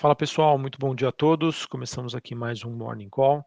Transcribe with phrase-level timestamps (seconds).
[0.00, 1.66] Fala pessoal, muito bom dia a todos.
[1.66, 3.44] Começamos aqui mais um Morning Call.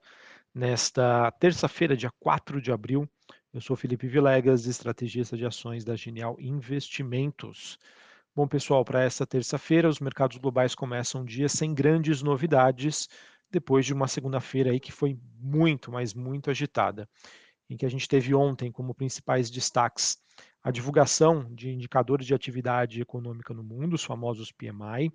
[0.54, 3.10] Nesta terça-feira, dia 4 de abril,
[3.52, 7.80] eu sou Felipe Vilegas, estrategista de ações da Genial Investimentos.
[8.36, 13.10] Bom, pessoal, para esta terça-feira, os mercados globais começam um dia sem grandes novidades,
[13.50, 17.10] depois de uma segunda-feira aí que foi muito, mas muito agitada,
[17.68, 20.20] em que a gente teve ontem como principais destaques
[20.62, 25.12] a divulgação de indicadores de atividade econômica no mundo, os famosos PMI,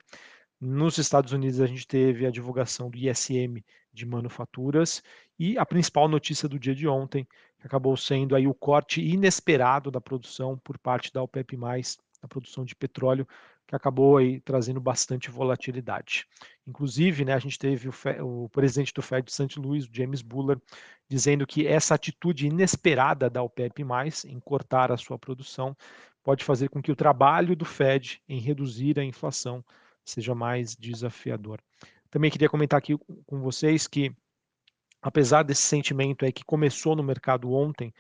[0.60, 5.02] nos Estados Unidos, a gente teve a divulgação do ISM de manufaturas
[5.38, 7.24] e a principal notícia do dia de ontem,
[7.60, 12.64] que acabou sendo aí o corte inesperado da produção por parte da OPEP+, da produção
[12.64, 13.26] de petróleo,
[13.68, 16.26] que acabou aí trazendo bastante volatilidade.
[16.66, 19.60] Inclusive, né, a gente teve o, o presidente do Fed de St.
[19.60, 20.58] Louis, James Buller,
[21.08, 23.84] dizendo que essa atitude inesperada da OPEP+,
[24.26, 25.76] em cortar a sua produção,
[26.24, 29.64] pode fazer com que o trabalho do Fed em reduzir a inflação
[30.10, 31.60] seja mais desafiador.
[32.10, 34.12] Também queria comentar aqui com vocês que,
[35.02, 37.92] apesar desse sentimento aí que começou no mercado ontem,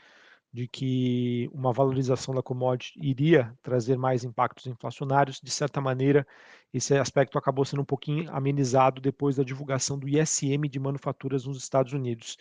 [0.52, 6.26] de que uma valorização da commodity iria trazer mais impactos inflacionários, de certa maneira,
[6.72, 11.58] esse aspecto acabou sendo um pouquinho amenizado depois da divulgação do ISM de manufaturas nos
[11.58, 12.38] Estados Unidos.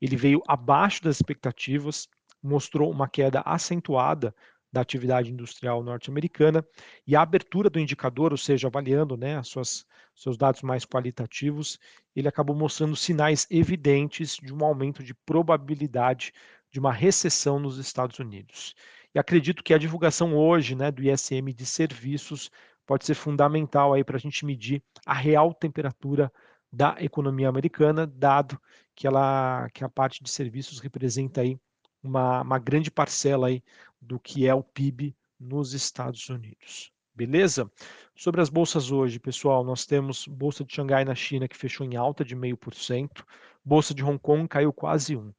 [0.00, 2.08] Ele veio abaixo das expectativas,
[2.42, 4.34] mostrou uma queda acentuada
[4.72, 6.64] da atividade industrial norte-americana
[7.06, 11.78] e a abertura do indicador, ou seja, avaliando né, as suas, seus dados mais qualitativos,
[12.14, 16.32] ele acabou mostrando sinais evidentes de um aumento de probabilidade
[16.70, 18.74] de uma recessão nos Estados Unidos.
[19.14, 22.50] E acredito que a divulgação hoje né, do ISM de serviços
[22.86, 26.32] pode ser fundamental para a gente medir a real temperatura
[26.72, 28.60] da economia americana, dado
[28.94, 31.58] que, ela, que a parte de serviços representa aí
[32.02, 33.62] uma, uma grande parcela aí
[34.00, 36.92] do que é o PIB nos Estados Unidos.
[37.14, 37.70] Beleza?
[38.14, 41.96] Sobre as bolsas hoje, pessoal, nós temos bolsa de Xangai na China que fechou em
[41.96, 43.24] alta de 0,5%,
[43.64, 45.34] bolsa de Hong Kong caiu quase 1%,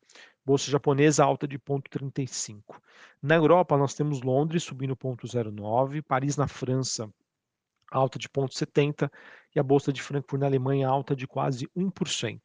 [0.46, 2.62] bolsa japonesa alta de 0,35%.
[3.22, 7.12] Na Europa, nós temos Londres subindo 0,09%, Paris na França
[7.92, 9.12] alta de 0,70%
[9.54, 12.40] e a bolsa de Frankfurt na Alemanha alta de quase 1%.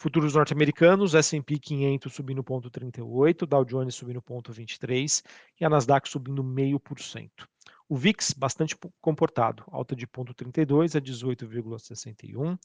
[0.00, 5.24] Futuros norte-americanos, S&P 500 subindo 0,38, Dow Jones subindo 0,23
[5.60, 7.48] e a Nasdaq subindo 0,5%.
[7.88, 12.56] O VIX bastante comportado, alta de 0,32 a 18,61.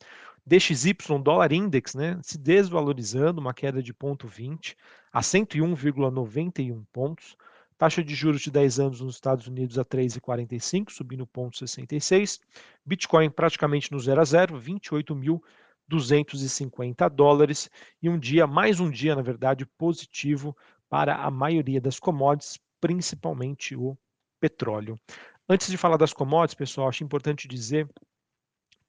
[0.46, 4.76] DXY, dólar index, né, se desvalorizando, uma queda de 0,20
[5.12, 7.36] a 101,91 pontos.
[7.80, 12.40] Taxa de juros de 10 anos nos Estados Unidos a 3,45, subindo 0,66.
[12.86, 15.44] Bitcoin praticamente no 0 a 0, 28 mil
[15.88, 17.70] 250 dólares
[18.02, 20.56] e um dia, mais um dia, na verdade, positivo
[20.90, 23.98] para a maioria das commodities, principalmente o
[24.40, 25.00] petróleo.
[25.48, 27.90] Antes de falar das commodities, pessoal, acho importante dizer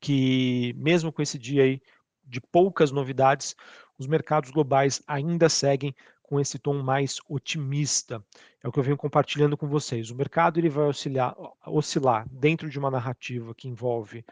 [0.00, 1.80] que mesmo com esse dia aí
[2.24, 3.54] de poucas novidades,
[3.98, 8.24] os mercados globais ainda seguem com esse tom mais otimista.
[8.62, 10.10] É o que eu venho compartilhando com vocês.
[10.10, 14.24] O mercado ele vai oscilar, oscilar dentro de uma narrativa que envolve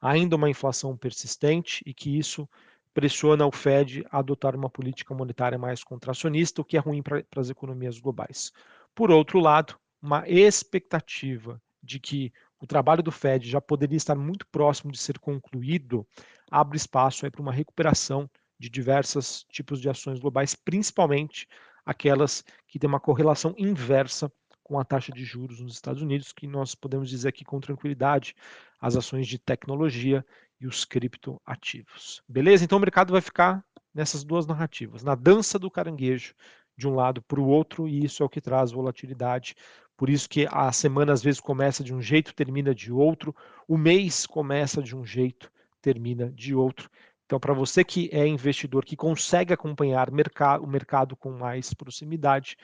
[0.00, 2.48] ainda uma inflação persistente e que isso
[2.92, 7.24] pressiona o Fed a adotar uma política monetária mais contracionista, o que é ruim para
[7.36, 8.52] as economias globais.
[8.94, 14.46] Por outro lado, uma expectativa de que o trabalho do Fed já poderia estar muito
[14.48, 16.06] próximo de ser concluído,
[16.50, 18.28] abre espaço para uma recuperação
[18.58, 21.46] de diversos tipos de ações globais, principalmente
[21.84, 24.30] aquelas que têm uma correlação inversa
[24.70, 28.36] com a taxa de juros nos Estados Unidos, que nós podemos dizer aqui com tranquilidade,
[28.80, 30.24] as ações de tecnologia
[30.60, 32.22] e os criptoativos.
[32.28, 32.64] Beleza?
[32.64, 36.34] Então o mercado vai ficar nessas duas narrativas, na dança do caranguejo,
[36.78, 39.56] de um lado para o outro, e isso é o que traz volatilidade.
[39.96, 43.34] Por isso que a semana às vezes começa de um jeito, termina de outro,
[43.66, 45.50] o mês começa de um jeito,
[45.82, 46.88] termina de outro.
[47.26, 52.56] Então, para você que é investidor, que consegue acompanhar o mercado com mais proximidade,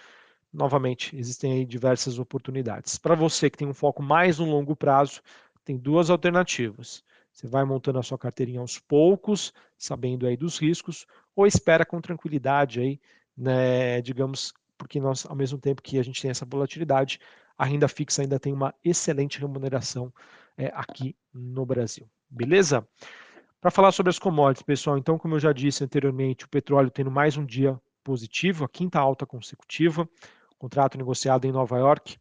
[0.56, 2.96] novamente, existem aí diversas oportunidades.
[2.96, 5.20] Para você que tem um foco mais no longo prazo,
[5.64, 7.04] tem duas alternativas.
[7.30, 12.00] Você vai montando a sua carteirinha aos poucos, sabendo aí dos riscos, ou espera com
[12.00, 12.98] tranquilidade aí,
[13.36, 17.20] né, digamos, porque nós, ao mesmo tempo que a gente tem essa volatilidade,
[17.58, 20.10] a renda fixa ainda tem uma excelente remuneração
[20.56, 22.08] é, aqui no Brasil.
[22.30, 22.86] Beleza?
[23.60, 27.10] Para falar sobre as commodities, pessoal, então, como eu já disse anteriormente, o petróleo tendo
[27.10, 30.08] mais um dia positivo, a quinta alta consecutiva,
[30.58, 32.18] contrato negociado em Nova York,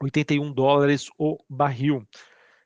[0.00, 2.06] 81 dólares o barril.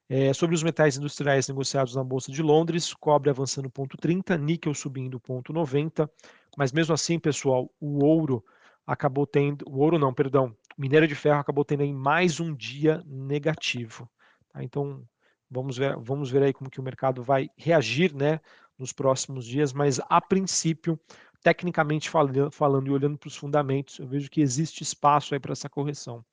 [0.08, 5.18] É, sobre os metais industriais negociados na Bolsa de Londres, cobre avançando 0,30, níquel subindo
[5.20, 6.08] 0,90,
[6.56, 8.44] mas mesmo assim, pessoal, o ouro
[8.86, 12.54] acabou tendo, o ouro não, perdão, o minério de ferro acabou tendo aí mais um
[12.54, 14.08] dia negativo.
[14.52, 14.62] Tá?
[14.62, 15.04] Então,
[15.50, 18.40] Vamos ver, vamos ver aí como que o mercado vai reagir, né,
[18.78, 20.98] nos próximos dias, mas a princípio,
[21.46, 25.68] tecnicamente falando, e olhando para os fundamentos, eu vejo que existe espaço aí para essa
[25.68, 26.24] correção.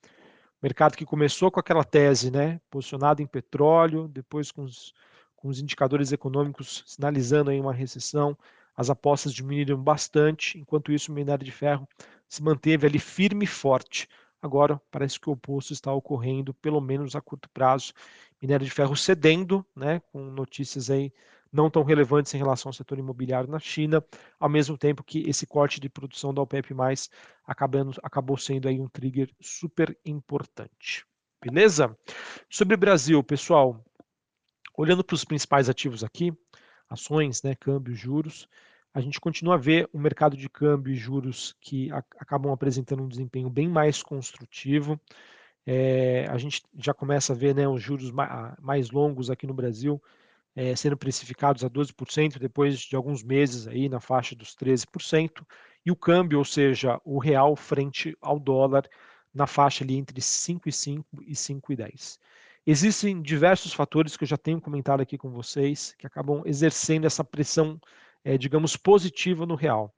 [0.59, 4.91] Mercado que começou com aquela tese, né, posicionado em petróleo, depois com os,
[5.35, 8.35] com os indicadores econômicos sinalizando aí uma recessão,
[8.75, 11.87] as apostas diminuíram bastante, enquanto isso o minério de ferro
[12.27, 14.09] se manteve ali firme e forte.
[14.41, 17.93] Agora parece que o oposto está ocorrendo, pelo menos a curto prazo.
[18.41, 21.13] Minério de ferro cedendo, né, com notícias aí
[21.53, 24.03] não tão relevantes em relação ao setor imobiliário na China,
[24.39, 26.73] ao mesmo tempo que esse corte de produção da OPEP+,
[27.45, 31.05] acabando, acabou sendo aí um trigger super importante.
[31.39, 31.95] Beleza?
[32.49, 33.85] Sobre o Brasil, pessoal,
[34.75, 36.33] olhando para os principais ativos aqui,
[36.89, 38.47] ações, né, câmbio, juros,
[38.91, 43.07] a gente continua a ver o mercado de câmbio e juros que acabam apresentando um
[43.07, 44.99] desempenho bem mais construtivo.
[45.65, 49.53] É, a gente já começa a ver né, os juros mais, mais longos aqui no
[49.53, 50.01] Brasil
[50.55, 55.45] é, sendo precificados a 12%, depois de alguns meses aí na faixa dos 13%,
[55.85, 58.87] e o câmbio, ou seja, o real frente ao dólar,
[59.33, 62.19] na faixa ali entre 5,5 e 5,10.
[62.65, 67.23] Existem diversos fatores que eu já tenho comentado aqui com vocês que acabam exercendo essa
[67.23, 67.79] pressão,
[68.23, 69.93] é, digamos, positiva no real.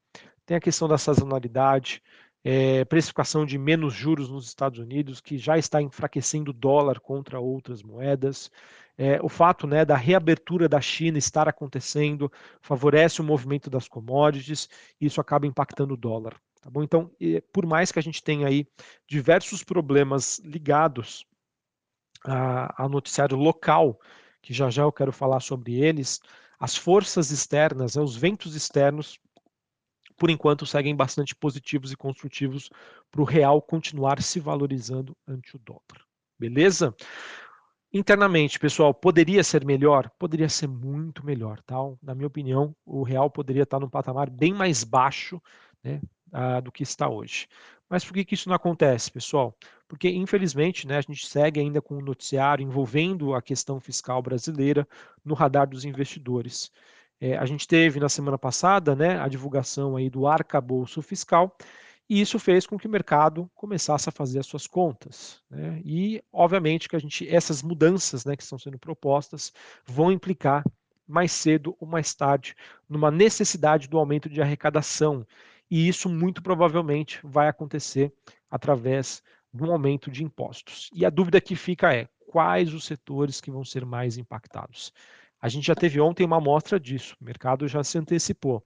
[0.45, 2.01] Tem a questão da sazonalidade,
[2.47, 7.39] é, precificação de menos juros nos Estados Unidos, que já está enfraquecendo o dólar contra
[7.39, 8.51] outras moedas.
[8.95, 12.31] É, o fato né, da reabertura da China estar acontecendo
[12.61, 14.69] favorece o movimento das commodities
[15.01, 16.39] e isso acaba impactando o dólar.
[16.61, 16.83] Tá bom?
[16.83, 17.11] Então,
[17.51, 18.67] por mais que a gente tenha aí
[19.07, 21.25] diversos problemas ligados
[22.23, 23.99] ao noticiário local,
[24.41, 26.19] que já já eu quero falar sobre eles,
[26.59, 29.19] as forças externas, né, os ventos externos,
[30.17, 32.69] por enquanto, seguem bastante positivos e construtivos
[33.11, 36.05] para o real continuar se valorizando ante o dólar.
[36.39, 36.95] Beleza?
[37.93, 40.09] Internamente, pessoal, poderia ser melhor?
[40.19, 41.75] Poderia ser muito melhor, tá?
[42.03, 45.41] Na minha opinião, o real poderia estar num patamar bem mais baixo
[45.81, 46.01] né,
[46.61, 47.47] do que está hoje.
[47.89, 49.55] Mas por que, que isso não acontece, pessoal?
[49.87, 54.21] Porque, infelizmente, né, a gente segue ainda com o um noticiário envolvendo a questão fiscal
[54.21, 54.87] brasileira
[55.23, 56.71] no radar dos investidores.
[57.19, 61.55] É, a gente teve na semana passada né, a divulgação aí do arcabouço fiscal,
[62.09, 65.41] e isso fez com que o mercado começasse a fazer as suas contas.
[65.49, 65.81] Né?
[65.83, 69.51] E, obviamente, que a gente, essas mudanças né, que estão sendo propostas
[69.85, 70.63] vão implicar
[71.07, 72.55] mais cedo ou mais tarde
[72.87, 75.25] numa necessidade do aumento de arrecadação
[75.69, 78.13] e isso muito provavelmente vai acontecer
[78.49, 79.23] através
[79.53, 80.89] de um aumento de impostos.
[80.93, 84.93] E a dúvida que fica é: quais os setores que vão ser mais impactados?
[85.45, 88.65] A gente já teve ontem uma amostra disso, o mercado já se antecipou.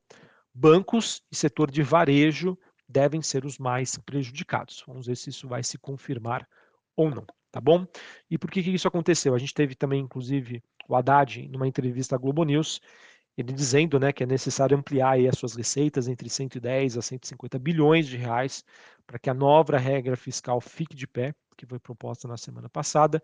[0.54, 4.81] Bancos e setor de varejo devem ser os mais prejudicados.
[4.88, 6.48] Vamos ver se isso vai se confirmar
[6.96, 7.86] ou não, tá bom?
[8.31, 9.36] E por que, que isso aconteceu?
[9.36, 12.80] A gente teve também, inclusive, o Haddad, numa entrevista à Globo News,
[13.36, 18.08] ele dizendo né, que é necessário ampliar as suas receitas entre 110 a 150 bilhões
[18.08, 18.64] de reais
[19.06, 23.22] para que a nova regra fiscal fique de pé, que foi proposta na semana passada.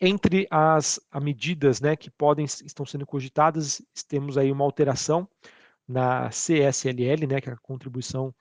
[0.00, 5.28] Entre as, as medidas né, que podem estão sendo cogitadas, temos aí uma alteração
[5.86, 8.34] na CSLL, né, que é a contribuição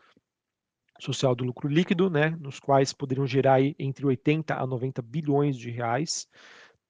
[0.99, 5.57] social do lucro líquido, né, nos quais poderiam gerar aí entre 80 a 90 bilhões
[5.57, 6.27] de reais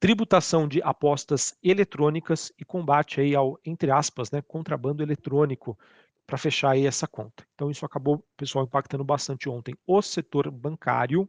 [0.04, 5.78] tributação de apostas eletrônicas e combate aí ao, entre aspas, né, contrabando eletrônico
[6.26, 7.42] para fechar aí essa conta.
[7.54, 11.26] Então isso acabou, pessoal, impactando bastante ontem o setor bancário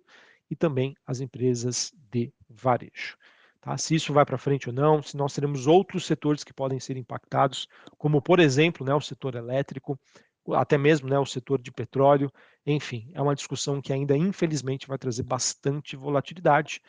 [0.52, 3.18] e também as empresas de varejo.
[3.62, 3.78] Tá?
[3.78, 6.98] Se isso vai para frente ou não, se nós teremos outros setores que podem ser
[6.98, 10.00] impactados, como por exemplo, né, o setor elétrico,
[10.54, 12.32] até mesmo né, o setor de petróleo,
[12.66, 16.82] enfim, é uma discussão que ainda infelizmente vai trazer bastante volatilidade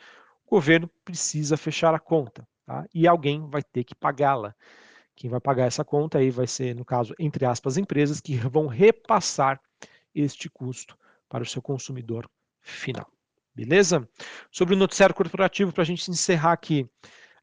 [0.47, 2.85] o governo precisa fechar a conta tá?
[2.93, 4.55] e alguém vai ter que pagá-la.
[5.13, 8.65] Quem vai pagar essa conta aí vai ser, no caso, entre aspas, empresas que vão
[8.65, 9.59] repassar
[10.15, 10.97] este custo
[11.27, 12.29] para o seu consumidor
[12.61, 13.11] final.
[13.57, 14.07] Beleza?
[14.51, 16.87] Sobre o noticiário corporativo, para a gente encerrar aqui,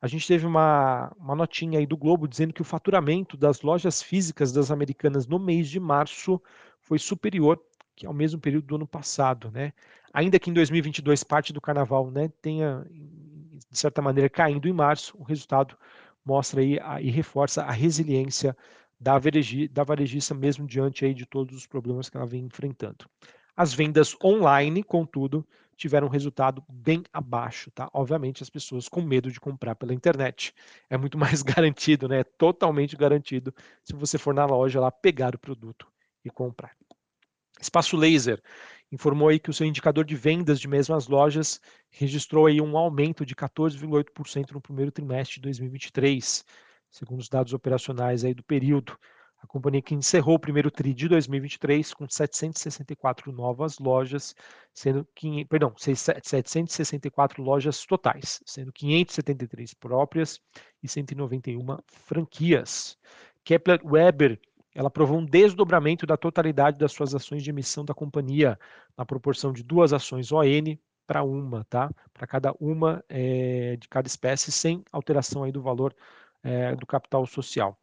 [0.01, 4.01] a gente teve uma, uma notinha aí do Globo dizendo que o faturamento das lojas
[4.01, 6.41] físicas das americanas no mês de março
[6.81, 7.61] foi superior
[7.97, 9.73] que ao mesmo período do ano passado, né?
[10.13, 15.17] Ainda que em 2022 parte do carnaval, né, tenha de certa maneira caindo em março,
[15.19, 15.77] o resultado
[16.25, 18.57] mostra aí a, e reforça a resiliência
[19.01, 23.07] da, varegi, da varejista mesmo diante aí de todos os problemas que ela vem enfrentando.
[23.57, 27.89] As vendas online, contudo, tiveram um resultado bem abaixo, tá?
[27.93, 30.55] Obviamente as pessoas com medo de comprar pela internet.
[30.89, 32.21] É muito mais garantido, né?
[32.21, 35.87] É totalmente garantido se você for na loja lá pegar o produto
[36.25, 36.75] e comprar.
[37.61, 38.43] Espaço Laser
[38.91, 43.25] informou aí que o seu indicador de vendas de mesmas lojas registrou aí um aumento
[43.25, 46.45] de 14,8% no primeiro trimestre de 2023,
[46.91, 48.97] segundo os dados operacionais aí do período.
[49.45, 54.35] A companhia que encerrou o primeiro TRI de 2023 com 764 novas lojas,
[54.73, 60.41] sendo que, perdão, 764 lojas totais, sendo 573 próprias
[60.83, 62.97] e 191 franquias.
[63.45, 64.41] Kepler Weber
[64.75, 68.59] ela aprovou um desdobramento da totalidade das suas ações de emissão da companhia,
[68.97, 70.43] na proporção de duas ações ON
[71.07, 71.91] para uma, tá?
[72.15, 75.95] Para cada uma é, de cada espécie, sem alteração aí do valor
[76.43, 77.79] é, do capital social.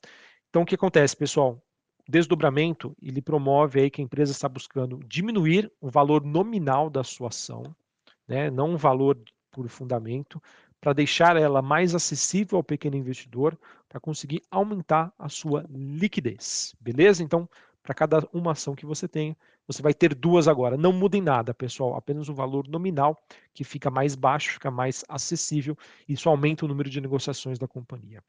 [0.51, 1.63] Então, o que acontece, pessoal?
[2.05, 7.05] O desdobramento, ele promove aí que a empresa está buscando diminuir o valor nominal da
[7.05, 7.63] sua ação,
[8.27, 9.17] né, não um valor
[9.50, 10.43] por fundamento,
[10.81, 17.24] para deixar ela mais acessível ao pequeno investidor, para conseguir aumentar a sua liquidez, beleza?
[17.24, 17.48] Então,
[17.84, 19.36] para cada uma ação que você tem,
[19.66, 20.78] você vai ter duas agora.
[20.78, 23.22] Não mudem nada, pessoal, apenas o valor nominal
[23.54, 25.78] que fica mais baixo, fica mais acessível.
[26.08, 28.24] Isso aumenta o número de negociações da companhia.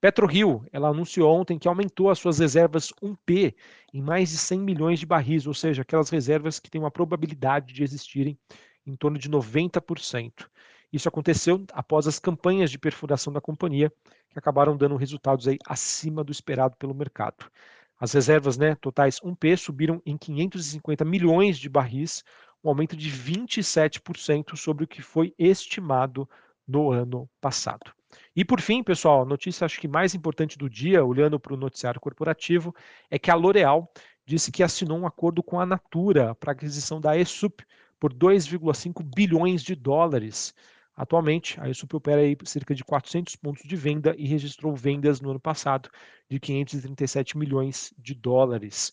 [0.00, 3.54] PetroRio, ela anunciou ontem que aumentou as suas reservas 1P
[3.92, 7.72] em mais de 100 milhões de barris, ou seja, aquelas reservas que têm uma probabilidade
[7.72, 8.38] de existirem
[8.86, 10.48] em torno de 90%.
[10.92, 13.92] Isso aconteceu após as campanhas de perfuração da companhia,
[14.30, 17.50] que acabaram dando resultados aí acima do esperado pelo mercado.
[17.98, 22.22] As reservas né, totais 1P subiram em 550 milhões de barris,
[22.62, 26.28] um aumento de 27% sobre o que foi estimado
[26.66, 27.92] no ano passado.
[28.34, 31.56] E por fim, pessoal, a notícia acho que mais importante do dia, olhando para o
[31.56, 32.74] noticiário corporativo,
[33.10, 33.92] é que a L'Oréal
[34.24, 37.64] disse que assinou um acordo com a Natura para a aquisição da ESUP
[37.98, 40.54] por 2,5 bilhões de dólares.
[40.98, 45.30] Atualmente, a ESUP opera aí cerca de 400 pontos de venda e registrou vendas no
[45.30, 45.88] ano passado
[46.28, 48.92] de 537 milhões de dólares.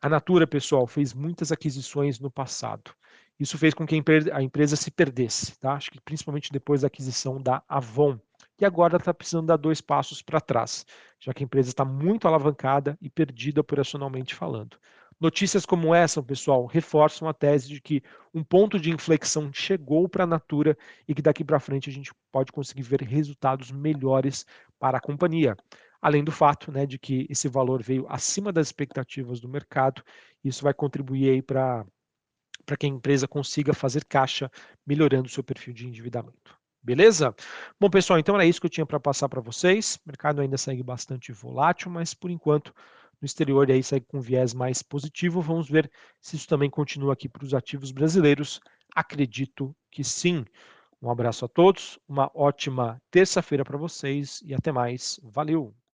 [0.00, 2.94] A Natura, pessoal, fez muitas aquisições no passado.
[3.40, 4.00] Isso fez com que
[4.32, 5.72] a empresa se perdesse, tá?
[5.72, 8.20] Acho que principalmente depois da aquisição da Avon.
[8.60, 10.86] E agora está precisando dar dois passos para trás,
[11.18, 14.76] já que a empresa está muito alavancada e perdida operacionalmente falando.
[15.22, 18.02] Notícias como essa, pessoal, reforçam a tese de que
[18.34, 20.76] um ponto de inflexão chegou para a Natura
[21.06, 24.44] e que daqui para frente a gente pode conseguir ver resultados melhores
[24.80, 25.56] para a companhia.
[26.00, 30.02] Além do fato né, de que esse valor veio acima das expectativas do mercado,
[30.42, 31.86] isso vai contribuir para
[32.66, 34.50] para que a empresa consiga fazer caixa,
[34.84, 36.58] melhorando o seu perfil de endividamento.
[36.82, 37.32] Beleza?
[37.78, 40.00] Bom, pessoal, então era isso que eu tinha para passar para vocês.
[40.04, 42.74] O mercado ainda segue bastante volátil, mas por enquanto
[43.22, 45.40] no exterior e aí segue com viés mais positivo.
[45.40, 48.60] Vamos ver se isso também continua aqui para os ativos brasileiros.
[48.94, 50.44] Acredito que sim.
[51.00, 55.18] Um abraço a todos, uma ótima terça-feira para vocês e até mais.
[55.22, 55.74] Valeu!